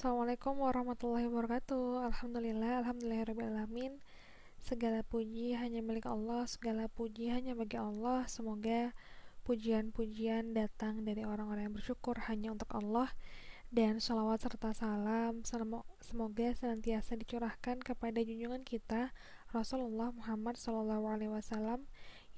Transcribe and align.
Assalamualaikum 0.00 0.64
warahmatullahi 0.64 1.28
wabarakatuh. 1.28 2.08
Alhamdulillah, 2.08 2.80
Alhamdulillahirrahmanirrahim 2.80 4.00
Segala 4.56 5.04
puji 5.04 5.52
hanya 5.60 5.84
milik 5.84 6.08
Allah 6.08 6.48
Segala 6.48 6.88
puji 6.88 7.28
hanya 7.28 7.52
bagi 7.52 7.76
Allah. 7.76 8.24
Semoga 8.24 8.96
pujian-pujian 9.44 10.56
datang 10.56 11.04
dari 11.04 11.28
orang-orang 11.28 11.68
yang 11.68 11.76
bersyukur 11.76 12.16
Hanya 12.32 12.48
untuk 12.48 12.72
Allah. 12.72 13.12
Dan 13.68 14.00
sholawat 14.00 14.40
serta 14.40 14.72
salam 14.72 15.44
Semoga 16.00 16.48
senantiasa 16.56 17.20
dicurahkan 17.20 17.84
kepada 17.84 18.24
junjungan 18.24 18.64
kita 18.64 19.12
Rasulullah 19.52 20.16
Muhammad 20.16 20.56
SAW 20.56 21.84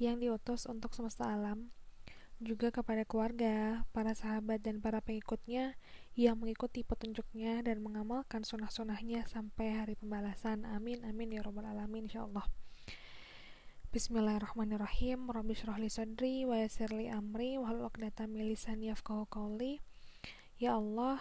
Yang 0.03 0.17
diutus 0.19 0.67
untuk 0.67 0.99
semesta 0.99 1.31
alam. 1.31 1.71
Juga 2.43 2.75
kepada 2.75 3.07
keluarga, 3.07 3.87
para 3.95 4.19
sahabat, 4.19 4.67
dan 4.67 4.83
para 4.83 4.99
pengikutnya 4.99 5.79
yang 6.13 6.37
mengikuti 6.37 6.85
petunjuknya 6.85 7.65
dan 7.65 7.81
mengamalkan 7.81 8.45
sunnah-sunnahnya 8.45 9.25
sampai 9.25 9.73
hari 9.73 9.95
pembalasan. 9.97 10.69
Amin, 10.69 11.01
amin, 11.09 11.33
ya 11.33 11.41
robbal 11.41 11.65
alamin, 11.65 12.05
insyaAllah. 12.05 12.45
Bismillahirrahmanirrahim. 13.93 15.33
Rabbi 15.33 15.57
syrahli 15.57 15.89
sadri 15.89 16.45
wa 16.45 16.61
yasirli 16.61 17.09
amri 17.09 17.57
wa 17.57 17.73
halul 17.73 17.89
uqdatam 17.89 18.37
min 18.37 18.45
qawli. 19.33 19.81
Ya 20.61 20.77
Allah, 20.77 21.17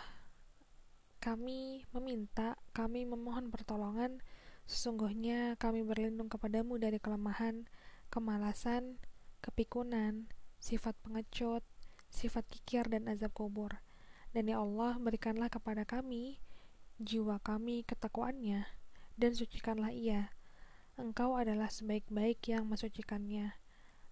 kami 1.23 1.87
meminta, 1.95 2.59
kami 2.75 3.07
memohon 3.07 3.47
pertolongan. 3.47 4.19
Sesungguhnya 4.67 5.55
kami 5.55 5.87
berlindung 5.87 6.27
kepadamu 6.27 6.75
dari 6.75 6.99
kelemahan, 6.99 7.63
kemalasan, 8.11 8.99
kepikunan, 9.39 10.27
sifat 10.59 10.99
pengecut, 10.99 11.63
sifat 12.11 12.43
kikir 12.51 12.91
dan 12.91 13.07
azab 13.07 13.31
kubur. 13.31 13.79
Dan 14.31 14.47
ya 14.47 14.63
Allah, 14.63 14.95
berikanlah 14.95 15.51
kepada 15.51 15.83
kami 15.83 16.39
jiwa 17.01 17.41
kami 17.41 17.81
ketakwaannya 17.81 18.69
dan 19.17 19.31
sucikanlah 19.33 19.89
ia. 19.89 20.29
Engkau 21.01 21.33
adalah 21.33 21.73
sebaik-baik 21.73 22.45
yang 22.45 22.69
mensucikannya. 22.69 23.57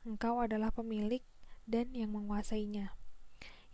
Engkau 0.01 0.41
adalah 0.41 0.73
pemilik 0.73 1.21
dan 1.69 1.93
yang 1.93 2.09
menguasainya. 2.17 2.97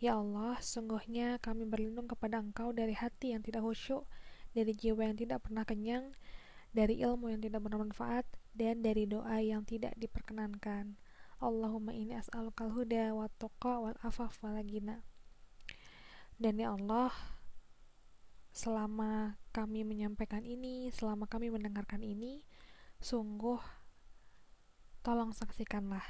Ya 0.03 0.19
Allah, 0.19 0.59
sungguhnya 0.59 1.39
kami 1.39 1.63
berlindung 1.63 2.11
kepada 2.11 2.43
Engkau 2.43 2.75
dari 2.75 2.91
hati 2.91 3.31
yang 3.31 3.39
tidak 3.39 3.63
khusyuk, 3.63 4.03
dari 4.51 4.75
jiwa 4.75 5.07
yang 5.07 5.15
tidak 5.15 5.47
pernah 5.47 5.63
kenyang, 5.63 6.11
dari 6.75 6.99
ilmu 6.99 7.31
yang 7.31 7.39
tidak 7.39 7.63
bermanfaat, 7.63 8.27
dan 8.51 8.83
dari 8.83 9.07
doa 9.07 9.39
yang 9.39 9.63
tidak 9.63 9.95
diperkenankan. 9.95 10.99
Allahumma 11.39 11.95
ini 11.95 12.19
as'alukal 12.19 12.75
huda 12.75 13.15
wa 13.15 13.31
tuqa 13.39 13.79
wal 13.79 13.97
afaf 14.03 14.43
wal 14.43 14.59
gina. 14.67 15.07
Dan 16.35 16.59
ya 16.59 16.75
Allah, 16.75 17.15
selama 18.51 19.39
kami 19.55 19.87
menyampaikan 19.87 20.43
ini, 20.43 20.91
selama 20.91 21.31
kami 21.31 21.47
mendengarkan 21.47 22.03
ini, 22.03 22.43
sungguh 22.99 23.59
tolong 24.99 25.31
saksikanlah. 25.31 26.03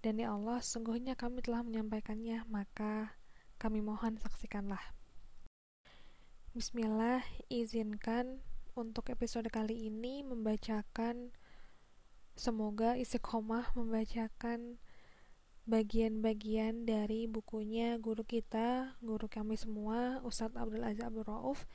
Dan 0.00 0.20
ya 0.20 0.32
Allah, 0.32 0.64
sungguhnya 0.64 1.16
kami 1.16 1.44
telah 1.44 1.60
menyampaikannya, 1.60 2.48
maka 2.48 3.20
kami 3.60 3.84
mohon 3.84 4.16
saksikanlah. 4.16 4.80
Bismillah, 6.56 7.20
izinkan 7.52 8.40
untuk 8.72 9.12
episode 9.12 9.52
kali 9.52 9.92
ini 9.92 10.24
membacakan 10.24 11.36
Semoga 12.40 12.96
istiqomah 12.96 13.76
membacakan 13.76 14.80
bagian-bagian 15.68 16.88
dari 16.88 17.28
bukunya 17.28 17.96
guru 18.00 18.24
kita, 18.24 18.96
guru 19.04 19.28
kami 19.28 19.56
semua, 19.60 20.20
Ustadz 20.24 20.56
Abdul 20.56 20.84
Aziz 20.84 21.04
Abdul 21.04 21.28
Rauf, 21.28 21.68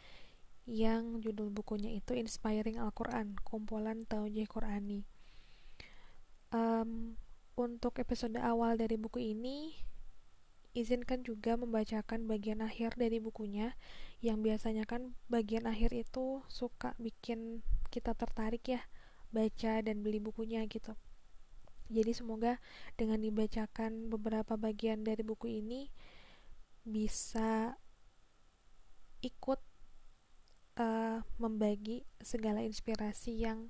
yang 0.65 1.21
judul 1.21 1.53
bukunya 1.53 1.93
itu 1.93 2.17
Inspiring 2.17 2.81
Al-Quran, 2.81 3.37
kumpulan 3.45 4.09
Taujih 4.09 4.49
Qurani. 4.49 5.05
Um, 6.49 7.19
untuk 7.53 8.01
episode 8.01 8.35
awal 8.41 8.75
dari 8.75 8.97
buku 8.97 9.21
ini, 9.31 9.77
izinkan 10.73 11.21
juga 11.21 11.55
membacakan 11.55 12.25
bagian 12.25 12.65
akhir 12.65 12.97
dari 12.97 13.21
bukunya, 13.21 13.77
yang 14.19 14.41
biasanya 14.41 14.89
kan 14.89 15.13
bagian 15.29 15.69
akhir 15.69 15.93
itu 15.93 16.41
suka 16.49 16.97
bikin 16.97 17.61
kita 17.93 18.17
tertarik 18.17 18.65
ya, 18.65 18.81
baca 19.29 19.79
dan 19.85 20.01
beli 20.01 20.17
bukunya 20.17 20.65
gitu. 20.65 20.97
Jadi 21.85 22.11
semoga 22.17 22.57
dengan 22.97 23.21
dibacakan 23.21 24.09
beberapa 24.09 24.57
bagian 24.57 25.05
dari 25.05 25.21
buku 25.21 25.61
ini 25.61 25.93
bisa 26.85 27.77
ikut 29.21 29.61
uh, 30.81 31.21
membagi 31.37 32.05
segala 32.21 32.61
inspirasi 32.65 33.45
yang 33.45 33.69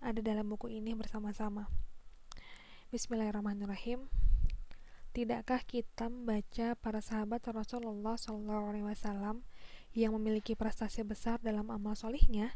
ada 0.00 0.20
dalam 0.20 0.48
buku 0.48 0.70
ini 0.70 0.92
bersama-sama. 0.94 1.66
Bismillahirrahmanirrahim. 2.88 4.08
Tidakkah 5.12 5.64
kita 5.64 6.12
membaca 6.12 6.76
para 6.78 7.00
sahabat 7.02 7.42
Rasulullah 7.50 8.14
SAW 8.14 9.42
yang 9.96 10.12
memiliki 10.14 10.54
prestasi 10.54 11.02
besar 11.02 11.40
dalam 11.42 11.72
amal 11.72 11.98
solihnya? 11.98 12.54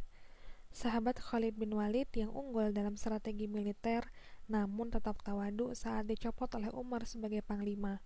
Sahabat 0.72 1.20
Khalid 1.20 1.60
bin 1.60 1.76
Walid 1.76 2.08
yang 2.16 2.32
unggul 2.32 2.72
dalam 2.72 2.96
strategi 2.96 3.44
militer 3.44 4.08
namun 4.48 4.88
tetap 4.88 5.20
tawadu 5.20 5.76
saat 5.76 6.08
dicopot 6.08 6.48
oleh 6.56 6.72
Umar 6.72 7.04
sebagai 7.04 7.44
panglima 7.44 8.00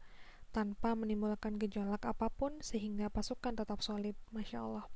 tanpa 0.51 0.99
menimbulkan 0.99 1.63
gejolak 1.63 2.03
apa 2.03 2.27
pun 2.27 2.59
sehingga 2.59 3.07
pasukan 3.07 3.55
tetap 3.55 3.87
solid. 3.87 4.19
Masya 4.35 4.59
Allah. 4.67 4.87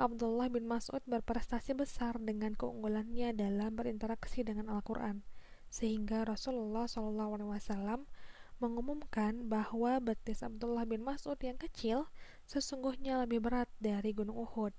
Abdullah 0.00 0.48
bin 0.48 0.64
Mas'ud 0.64 1.04
berprestasi 1.04 1.76
besar 1.76 2.16
dengan 2.16 2.56
keunggulannya 2.56 3.36
dalam 3.36 3.76
berinteraksi 3.76 4.40
dengan 4.40 4.72
Al-Quran, 4.72 5.20
sehingga 5.68 6.24
Rasulullah 6.24 6.88
SAW 6.88 8.08
mengumumkan 8.56 9.52
bahwa 9.52 10.00
betis 10.00 10.40
Abdullah 10.40 10.88
bin 10.88 11.04
Mas'ud 11.04 11.36
yang 11.44 11.60
kecil 11.60 12.08
sesungguhnya 12.48 13.20
lebih 13.20 13.44
berat 13.44 13.68
dari 13.76 14.16
Gunung 14.16 14.40
Uhud. 14.40 14.72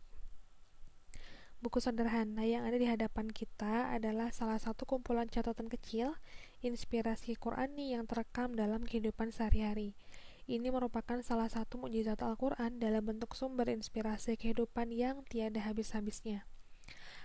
Buku 1.62 1.78
sederhana 1.78 2.42
yang 2.42 2.66
ada 2.66 2.74
di 2.74 2.90
hadapan 2.90 3.30
kita 3.30 3.94
adalah 3.94 4.34
salah 4.34 4.58
satu 4.58 4.90
kumpulan 4.90 5.30
catatan 5.30 5.70
kecil 5.70 6.18
inspirasi 6.66 7.38
Qurani 7.38 7.94
yang 7.94 8.10
terekam 8.10 8.58
dalam 8.58 8.82
kehidupan 8.82 9.30
sehari-hari. 9.30 9.94
Ini 10.50 10.74
merupakan 10.74 11.22
salah 11.22 11.54
satu 11.54 11.78
mukjizat 11.78 12.18
Al-Quran 12.26 12.82
dalam 12.82 13.06
bentuk 13.06 13.38
sumber 13.38 13.70
inspirasi 13.70 14.42
kehidupan 14.42 14.90
yang 14.90 15.22
tiada 15.30 15.62
habis-habisnya. 15.62 16.50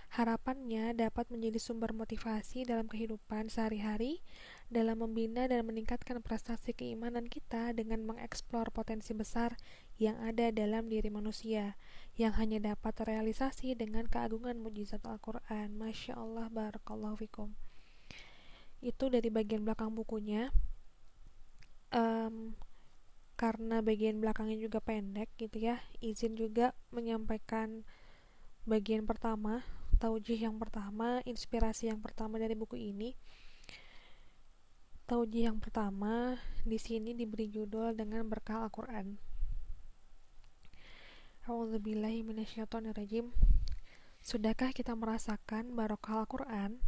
Harapannya 0.07 0.95
dapat 0.95 1.27
menjadi 1.27 1.59
sumber 1.59 1.91
motivasi 1.91 2.63
dalam 2.63 2.87
kehidupan 2.87 3.51
sehari-hari, 3.51 4.23
dalam 4.71 5.03
membina 5.03 5.51
dan 5.51 5.67
meningkatkan 5.67 6.23
prestasi 6.23 6.71
keimanan 6.71 7.27
kita 7.27 7.75
dengan 7.75 8.07
mengeksplor 8.07 8.71
potensi 8.71 9.11
besar 9.11 9.59
yang 9.99 10.15
ada 10.23 10.47
dalam 10.55 10.87
diri 10.87 11.11
manusia, 11.11 11.75
yang 12.15 12.31
hanya 12.39 12.73
dapat 12.73 12.95
terrealisasi 12.95 13.75
dengan 13.75 14.07
keagungan 14.07 14.55
mujizat 14.57 15.03
Al-Quran. 15.03 15.75
Masya 15.75 16.15
Allah, 16.15 16.47
barakallahu 16.49 17.19
fikum. 17.19 17.51
Itu 18.79 19.11
dari 19.11 19.27
bagian 19.27 19.67
belakang 19.67 19.91
bukunya. 19.91 20.55
Um, 21.91 22.55
karena 23.37 23.85
bagian 23.85 24.17
belakangnya 24.17 24.57
juga 24.57 24.81
pendek 24.81 25.29
gitu 25.37 25.61
ya, 25.61 25.77
izin 26.01 26.33
juga 26.33 26.73
menyampaikan 26.89 27.85
bagian 28.65 29.05
pertama, 29.05 29.61
taujih 29.97 30.37
yang 30.37 30.61
pertama, 30.61 31.19
inspirasi 31.25 31.89
yang 31.89 31.99
pertama 31.99 32.37
dari 32.37 32.53
buku 32.53 32.77
ini. 32.77 33.17
Taujih 35.09 35.49
yang 35.49 35.57
pertama 35.57 36.37
di 36.61 36.77
sini 36.77 37.17
diberi 37.17 37.49
judul 37.49 37.97
dengan 37.97 38.29
berkah 38.29 38.63
Al-Quran. 38.65 39.17
A'udzubillahiminasyaitonirrajim 41.47 43.31
Sudahkah 44.19 44.75
kita 44.75 44.91
merasakan 44.91 45.71
barokah 45.71 46.27
Al-Quran? 46.27 46.83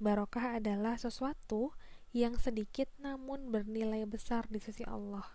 Barokah 0.00 0.56
adalah 0.56 0.96
sesuatu 0.96 1.76
yang 2.16 2.40
sedikit 2.40 2.88
namun 2.96 3.52
bernilai 3.52 4.08
besar 4.08 4.48
di 4.48 4.56
sisi 4.56 4.80
Allah. 4.88 5.28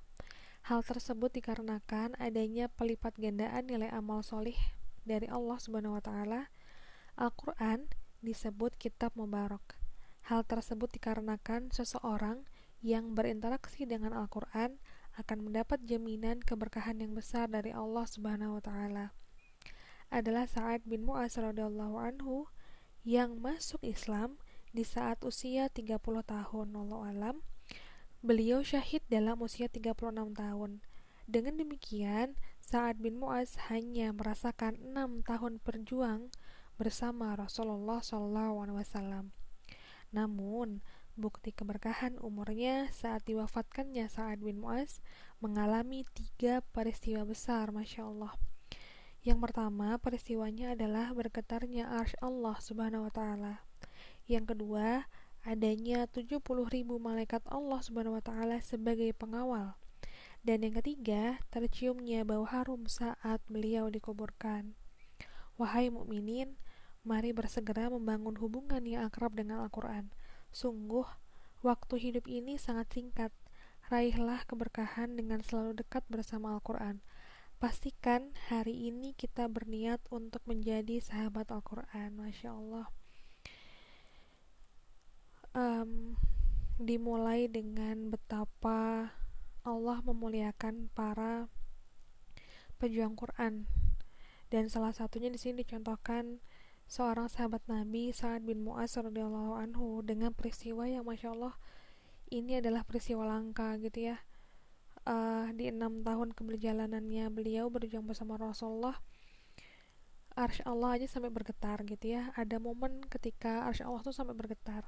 Hal 0.66 0.82
tersebut 0.82 1.30
dikarenakan 1.30 2.18
adanya 2.18 2.66
pelipat 2.72 3.14
gandaan 3.22 3.70
nilai 3.70 3.94
amal 3.94 4.26
solih 4.26 4.58
dari 5.06 5.30
Allah 5.30 5.62
Subhanahu 5.62 6.00
wa 6.00 6.04
Ta'ala. 6.04 6.50
Al-Quran 7.14 7.86
disebut 8.26 8.74
kitab 8.82 9.14
mubarak. 9.14 9.78
Hal 10.26 10.42
tersebut 10.50 10.90
dikarenakan 10.90 11.70
seseorang 11.70 12.42
yang 12.82 13.14
berinteraksi 13.14 13.86
dengan 13.86 14.18
Al-Quran 14.18 14.82
akan 15.22 15.40
mendapat 15.46 15.86
jaminan 15.86 16.42
keberkahan 16.42 16.98
yang 16.98 17.14
besar 17.14 17.46
dari 17.46 17.70
Allah 17.70 18.10
Subhanahu 18.10 18.58
wa 18.58 18.64
taala. 18.66 19.06
Adalah 20.10 20.50
Sa'ad 20.50 20.90
bin 20.90 21.06
Mu'az 21.06 21.38
radhiyallahu 21.38 22.02
anhu 22.02 22.50
yang 23.06 23.38
masuk 23.38 23.86
Islam 23.86 24.42
di 24.74 24.82
saat 24.82 25.22
usia 25.22 25.70
30 25.70 26.02
tahun. 26.26 26.68
Allah 26.74 27.02
alam. 27.14 27.36
Beliau 28.26 28.66
syahid 28.66 29.06
dalam 29.06 29.38
usia 29.44 29.70
36 29.70 30.34
tahun. 30.34 30.82
Dengan 31.30 31.62
demikian, 31.62 32.34
Sa'ad 32.58 32.98
bin 32.98 33.22
Mu'az 33.22 33.70
hanya 33.70 34.10
merasakan 34.16 34.82
enam 34.82 35.22
tahun 35.22 35.62
berjuang 35.62 36.34
bersama 36.76 37.38
Rasulullah 37.38 38.02
SAW. 38.02 39.30
Namun, 40.14 40.82
bukti 41.14 41.54
keberkahan 41.54 42.18
umurnya 42.18 42.90
saat 42.90 43.22
diwafatkannya 43.30 44.10
Sa'ad 44.10 44.42
bin 44.42 44.62
Mu'az 44.62 45.02
mengalami 45.42 46.06
tiga 46.14 46.66
peristiwa 46.74 47.22
besar, 47.26 47.70
Masya 47.70 48.10
Allah. 48.10 48.34
Yang 49.24 49.40
pertama, 49.50 49.96
peristiwanya 50.02 50.76
adalah 50.76 51.16
bergetarnya 51.16 51.88
arsh 51.88 52.18
Allah 52.20 52.60
Subhanahu 52.60 53.08
wa 53.08 53.14
Ta'ala. 53.14 53.54
Yang 54.28 54.56
kedua, 54.56 55.08
adanya 55.48 56.08
70 56.12 56.44
ribu 56.68 57.00
malaikat 57.00 57.40
Allah 57.48 57.80
Subhanahu 57.80 58.20
wa 58.20 58.24
Ta'ala 58.24 58.60
sebagai 58.60 59.16
pengawal. 59.16 59.80
Dan 60.44 60.68
yang 60.68 60.76
ketiga, 60.84 61.40
terciumnya 61.56 62.28
bau 62.28 62.44
harum 62.44 62.84
saat 62.92 63.40
beliau 63.48 63.88
dikuburkan. 63.88 64.76
Wahai 65.56 65.94
mukminin, 65.94 66.58
mari 67.06 67.30
bersegera 67.30 67.92
membangun 67.92 68.34
hubungan 68.42 68.82
yang 68.82 69.06
akrab 69.06 69.38
dengan 69.38 69.62
Al-Quran. 69.62 70.10
Sungguh, 70.50 71.06
waktu 71.62 71.96
hidup 72.00 72.26
ini 72.26 72.58
sangat 72.58 72.90
singkat. 72.90 73.30
Raihlah 73.92 74.48
keberkahan 74.48 75.20
dengan 75.20 75.44
selalu 75.44 75.78
dekat 75.78 76.02
bersama 76.10 76.56
Al-Quran. 76.58 77.04
Pastikan 77.62 78.34
hari 78.50 78.90
ini 78.90 79.14
kita 79.14 79.46
berniat 79.46 80.02
untuk 80.10 80.42
menjadi 80.50 81.04
sahabat 81.04 81.52
Al-Quran. 81.54 82.18
Masya 82.18 82.50
Allah. 82.56 82.88
Um, 85.54 86.18
dimulai 86.82 87.46
dengan 87.46 88.10
betapa 88.10 89.14
Allah 89.62 90.02
memuliakan 90.02 90.90
para 90.98 91.46
pejuang 92.82 93.14
Quran 93.14 93.70
dan 94.54 94.70
salah 94.70 94.94
satunya 94.94 95.34
di 95.34 95.42
sini 95.42 95.66
dicontohkan 95.66 96.38
seorang 96.86 97.26
sahabat 97.26 97.66
Nabi 97.66 98.14
Sa'ad 98.14 98.46
bin 98.46 98.62
Mu'az 98.62 99.02
radhiyallahu 99.02 99.58
anhu 99.58 100.06
dengan 100.06 100.30
peristiwa 100.30 100.86
yang 100.86 101.10
masya 101.10 101.34
Allah 101.34 101.58
ini 102.30 102.62
adalah 102.62 102.86
peristiwa 102.86 103.26
langka 103.26 103.74
gitu 103.82 104.14
ya. 104.14 104.22
Uh, 105.10 105.50
di 105.58 105.74
enam 105.74 106.06
tahun 106.06 106.38
keberjalanannya 106.38 107.34
beliau 107.34 107.68
berjuang 107.74 108.06
bersama 108.06 108.40
Rasulullah 108.40 108.96
Arsy 110.38 110.64
Allah 110.64 111.02
aja 111.02 111.10
sampai 111.10 111.34
bergetar 111.34 111.82
gitu 111.90 112.14
ya. 112.14 112.30
Ada 112.38 112.62
momen 112.62 113.02
ketika 113.10 113.66
Arsy 113.66 113.82
Allah 113.82 114.06
tuh 114.06 114.14
sampai 114.14 114.38
bergetar. 114.38 114.86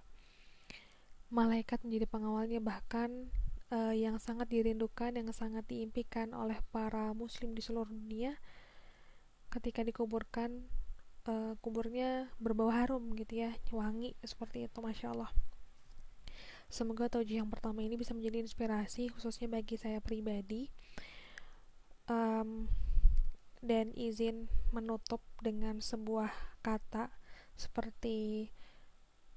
Malaikat 1.34 1.82
menjadi 1.82 2.06
pengawalnya 2.06 2.62
bahkan 2.62 3.34
uh, 3.74 3.98
yang 3.98 4.22
sangat 4.22 4.46
dirindukan, 4.54 5.18
yang 5.18 5.34
sangat 5.34 5.66
diimpikan 5.66 6.38
oleh 6.38 6.62
para 6.70 7.18
muslim 7.18 7.58
di 7.58 7.66
seluruh 7.66 7.90
dunia 7.90 8.38
ketika 9.56 9.88
dikuburkan 9.88 10.68
uh, 11.32 11.56
kuburnya 11.64 12.28
berbau 12.44 12.68
harum 12.68 13.16
gitu 13.16 13.48
ya 13.48 13.56
wangi 13.72 14.12
seperti 14.20 14.68
itu 14.68 14.78
masya 14.84 15.16
Allah. 15.16 15.32
Semoga 16.68 17.08
tauji 17.08 17.40
yang 17.40 17.48
pertama 17.48 17.80
ini 17.86 17.96
bisa 17.96 18.12
menjadi 18.12 18.44
inspirasi 18.44 19.08
khususnya 19.14 19.48
bagi 19.48 19.80
saya 19.80 20.04
pribadi 20.04 20.68
um, 22.12 22.68
dan 23.64 23.96
izin 23.96 24.52
menutup 24.76 25.24
dengan 25.40 25.80
sebuah 25.80 26.34
kata 26.60 27.14
seperti 27.56 28.50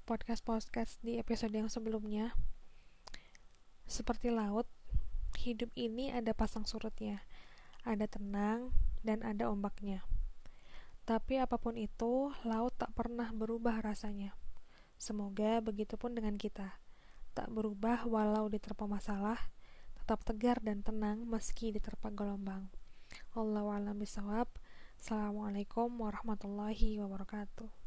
podcast-podcast 0.03 0.99
di 1.05 1.21
episode 1.21 1.53
yang 1.53 1.69
sebelumnya. 1.71 2.33
Seperti 3.89 4.33
laut, 4.33 4.65
hidup 5.37 5.69
ini 5.77 6.11
ada 6.11 6.33
pasang 6.33 6.65
surutnya, 6.65 7.21
ada 7.85 8.05
tenang, 8.05 8.73
dan 9.01 9.23
ada 9.23 9.47
ombaknya. 9.47 10.03
Tapi 11.09 11.41
apa 11.41 11.57
pun 11.57 11.73
itu, 11.73 12.29
laut 12.45 12.77
tak 12.77 12.93
pernah 12.93 13.33
berubah 13.33 13.81
rasanya. 13.81 14.37
Semoga 14.99 15.57
begitu 15.63 15.97
pun 15.97 16.13
dengan 16.13 16.37
kita. 16.37 16.77
Tak 17.33 17.49
berubah 17.49 18.05
walau 18.05 18.51
diterpa 18.51 18.85
masalah, 18.85 19.39
tetap 19.97 20.21
tegar 20.27 20.59
dan 20.61 20.83
tenang 20.85 21.25
meski 21.25 21.71
diterpa 21.73 22.13
gelombang. 22.13 22.69
Allahu 23.33 23.73
a'lam 23.73 23.97
bishawab. 23.97 24.51
Assalamualaikum 24.99 25.87
warahmatullahi 25.97 26.99
wabarakatuh. 26.99 27.78